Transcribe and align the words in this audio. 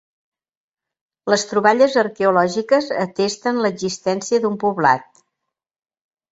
Les 1.31 1.43
troballes 1.49 1.99
arqueològiques 2.03 2.89
atesten 3.05 3.63
l'existència 3.67 4.43
d'un 4.47 4.61
poblat. 4.67 5.25